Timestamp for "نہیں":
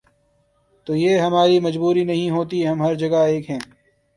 2.03-2.29